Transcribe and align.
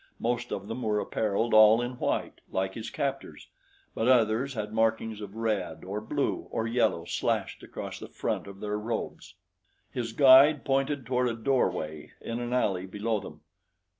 Most 0.19 0.51
of 0.51 0.67
them 0.67 0.81
were 0.81 0.99
appareled 0.99 1.53
all 1.53 1.79
in 1.79 1.91
white, 1.99 2.41
like 2.51 2.73
his 2.73 2.89
captors; 2.89 3.49
but 3.93 4.07
others 4.07 4.55
had 4.55 4.73
markings 4.73 5.21
of 5.21 5.35
red 5.35 5.83
or 5.83 6.01
blue 6.01 6.47
or 6.49 6.65
yellow 6.65 7.05
slashed 7.05 7.61
across 7.61 7.99
the 7.99 8.07
front 8.07 8.47
of 8.47 8.61
their 8.61 8.79
robes. 8.79 9.35
His 9.91 10.11
guide 10.13 10.65
pointed 10.65 11.05
toward 11.05 11.27
a 11.29 11.35
doorway 11.35 12.13
in 12.19 12.39
an 12.39 12.51
alley 12.51 12.87
below 12.87 13.19
them. 13.19 13.41